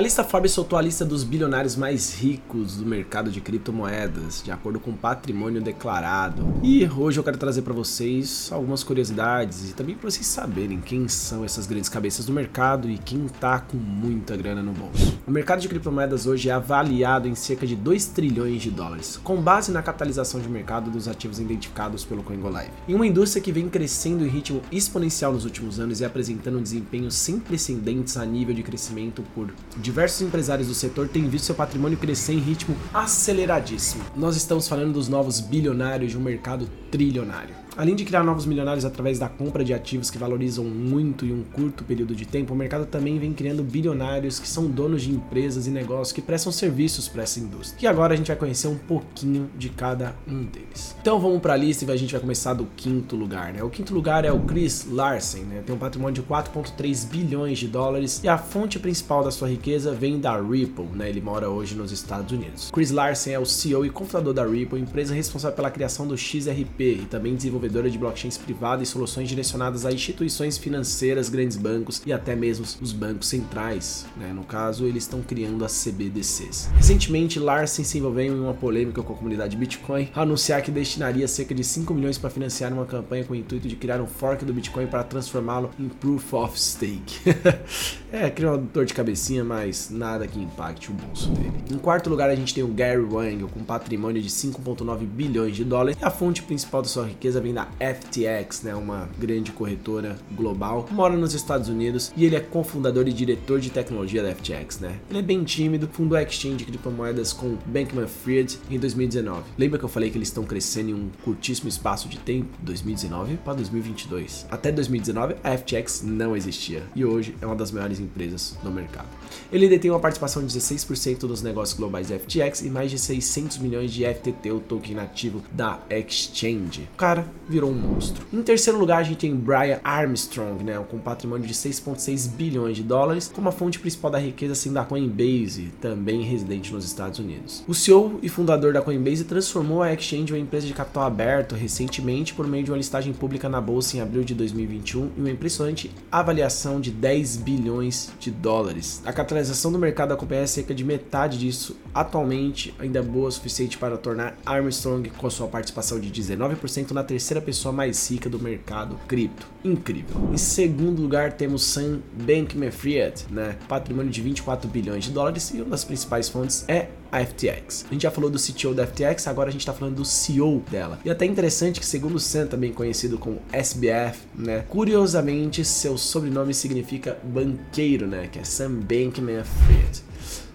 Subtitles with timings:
[0.00, 4.80] lista Forbes soltou a lista dos bilionários mais ricos do mercado de criptomoedas, de acordo
[4.80, 6.42] com o patrimônio declarado.
[6.62, 11.06] E hoje eu quero trazer para vocês algumas curiosidades e também para vocês saberem quem
[11.08, 15.20] são essas grandes cabeças do mercado e quem tá com muita grana no bolso.
[15.26, 19.42] O mercado de criptomoedas hoje é avaliado em cerca de 2 trilhões de dólares, com
[19.42, 22.70] base na capitalização de mercado dos ativos identificados pelo CoinGoLive.
[22.88, 26.62] Em uma indústria que vem crescendo em ritmo exponencial nos últimos anos e apresentando um
[26.62, 31.54] desempenho sem precedentes a nível de crescimento por diversos empresários do setor têm visto seu
[31.54, 34.04] patrimônio crescer em ritmo aceleradíssimo.
[34.16, 37.62] Nós estamos falando dos novos bilionários de um mercado trilionário.
[37.74, 41.42] Além de criar novos milionários através da compra de ativos que valorizam muito em um
[41.42, 45.66] curto período de tempo, o mercado também vem criando bilionários que são donos de empresas
[45.66, 47.78] e negócios que prestam serviços para essa indústria.
[47.82, 50.94] E agora a gente vai conhecer um pouquinho de cada um deles.
[51.00, 53.54] Então vamos para a lista e a gente vai começar do quinto lugar.
[53.54, 53.62] Né?
[53.62, 55.62] O quinto lugar é o Chris Larsen, né?
[55.64, 59.71] tem um patrimônio de 4,3 bilhões de dólares e a fonte principal da sua riqueza
[59.78, 60.86] vem da Ripple.
[60.94, 61.08] Né?
[61.08, 62.70] Ele mora hoje nos Estados Unidos.
[62.70, 66.80] Chris Larsen é o CEO e cofundador da Ripple, empresa responsável pela criação do XRP
[66.80, 72.12] e também desenvolvedora de blockchains privada e soluções direcionadas a instituições financeiras, grandes bancos e
[72.12, 74.06] até mesmo os bancos centrais.
[74.16, 74.32] Né?
[74.32, 76.70] No caso, eles estão criando as CBDCs.
[76.74, 81.28] Recentemente, Larsen se envolveu em uma polêmica com a comunidade Bitcoin ao anunciar que destinaria
[81.28, 84.44] cerca de 5 milhões para financiar uma campanha com o intuito de criar um fork
[84.44, 87.20] do Bitcoin para transformá-lo em Proof of Stake.
[88.10, 91.52] é, criou uma dor de cabecinha, mas nada que impacte o bolso dele.
[91.70, 95.64] Em quarto lugar, a gente tem o Gary Wang, com patrimônio de 5,9 bilhões de
[95.64, 100.16] dólares e a fonte principal da sua riqueza vem da FTX, né, uma grande corretora
[100.32, 104.80] global, mora nos Estados Unidos e ele é cofundador e diretor de tecnologia da FTX,
[104.80, 104.98] né?
[105.08, 109.42] Ele é bem tímido, fundou a exchange de criptomoedas com Bankman-Fried em 2019.
[109.58, 113.36] Lembra que eu falei que eles estão crescendo em um curtíssimo espaço de tempo, 2019
[113.38, 114.46] para 2022.
[114.50, 119.08] Até 2019 a FTX não existia e hoje é uma das maiores empresas do mercado.
[119.52, 123.58] Ele detém uma participação de 16% dos negócios globais da FTX e mais de 600
[123.58, 126.88] milhões de FTT, o token nativo da exchange.
[126.94, 128.24] O cara virou um monstro.
[128.32, 132.78] Em terceiro lugar, a gente tem Brian Armstrong, né, com um patrimônio de 6,6 bilhões
[132.78, 137.18] de dólares, como a fonte principal da riqueza sendo a Coinbase, também residente nos Estados
[137.18, 137.62] Unidos.
[137.68, 141.54] O CEO e fundador da Coinbase transformou a exchange em uma empresa de capital aberto
[141.54, 145.30] recentemente por meio de uma listagem pública na bolsa em abril de 2021 e uma
[145.30, 149.02] impressionante avaliação de 10 bilhões de dólares.
[149.04, 149.12] A
[149.42, 153.96] capitalização do mercado acompanha cerca de metade disso atualmente, ainda é boa o suficiente para
[153.96, 158.98] tornar Armstrong com sua participação de 19% na terceira terceira pessoa mais rica do mercado
[159.06, 159.46] cripto.
[159.64, 160.30] Incrível.
[160.32, 163.56] Em segundo lugar, temos Sam Bankman-Fried, né?
[163.68, 167.84] Patrimônio de 24 bilhões de dólares e uma das principais fontes é a FTX.
[167.88, 170.64] A gente já falou do CTO da FTX, agora a gente está falando do CEO
[170.70, 170.98] dela.
[171.04, 174.64] E até interessante que, segundo Sam, também conhecido como SBF, né?
[174.68, 178.28] Curiosamente, seu sobrenome significa banqueiro, né?
[178.32, 180.11] Que é Sam Bankman-Fried.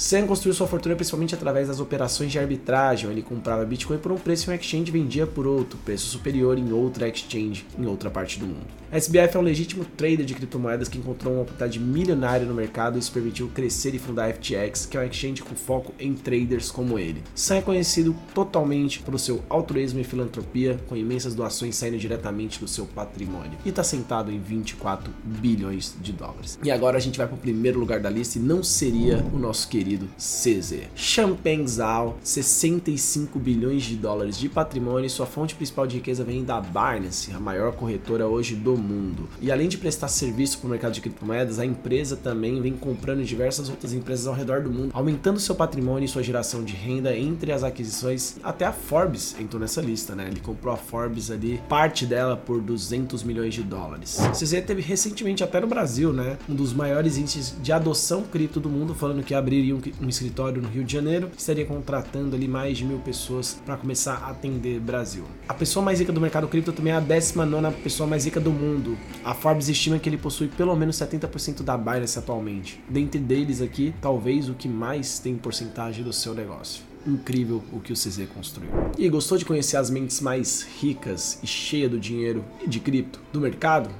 [0.00, 4.16] Sam construiu sua fortuna principalmente através das operações de arbitragem, ele comprava Bitcoin por um
[4.16, 8.38] preço em um exchange vendia por outro, preço superior em outra exchange em outra parte
[8.40, 8.66] do mundo.
[8.90, 12.96] A SBF é um legítimo trader de criptomoedas que encontrou uma oportunidade milionária no mercado
[12.96, 16.14] e isso permitiu crescer e fundar a FTX, que é uma exchange com foco em
[16.14, 17.22] traders como ele.
[17.34, 22.66] Sam é conhecido totalmente pelo seu altruísmo e filantropia, com imensas doações saindo diretamente do
[22.66, 26.58] seu patrimônio, e está sentado em 24 bilhões de dólares.
[26.64, 29.38] E agora a gente vai para o primeiro lugar da lista e não seria o
[29.38, 30.88] nosso querido CZ.
[30.94, 36.44] Champagne Zhao, 65 bilhões de dólares de patrimônio e sua fonte principal de riqueza vem
[36.44, 39.28] da Binance, a maior corretora hoje do mundo.
[39.40, 43.24] E além de prestar serviço para o mercado de criptomoedas, a empresa também vem comprando
[43.24, 47.16] diversas outras empresas ao redor do mundo, aumentando seu patrimônio e sua geração de renda
[47.16, 48.36] entre as aquisições.
[48.42, 50.26] Até a Forbes entrou nessa lista, né?
[50.28, 54.18] Ele comprou a Forbes ali, parte dela por 200 milhões de dólares.
[54.32, 56.38] CZ teve recentemente até no Brasil, né?
[56.48, 60.60] Um dos maiores índices de adoção cripto do mundo, falando que abriria um, um escritório
[60.60, 64.80] no Rio de Janeiro, estaria contratando ali mais de mil pessoas para começar a atender
[64.80, 65.24] Brasil.
[65.48, 68.50] A pessoa mais rica do mercado cripto também é a 19 pessoa mais rica do
[68.50, 68.96] mundo.
[69.24, 72.82] A Forbes estima que ele possui pelo menos 70% da Binance atualmente.
[72.88, 77.92] Dentre deles aqui, talvez o que mais tem porcentagem do seu negócio incrível o que
[77.92, 78.70] o CZ construiu.
[78.98, 83.20] E gostou de conhecer as mentes mais ricas e cheias do dinheiro e de cripto
[83.32, 83.90] do mercado?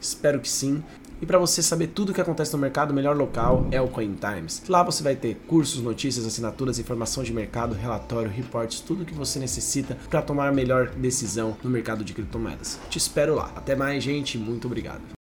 [0.00, 0.82] Espero que sim.
[1.22, 3.86] E para você saber tudo o que acontece no mercado, o melhor local é o
[3.86, 4.64] Coin Times.
[4.68, 9.14] Lá você vai ter cursos, notícias, assinaturas, informação de mercado, relatório, reportes, tudo o que
[9.14, 12.76] você necessita para tomar a melhor decisão no mercado de criptomoedas.
[12.90, 13.52] Te espero lá.
[13.54, 14.36] Até mais, gente.
[14.36, 15.21] Muito obrigado.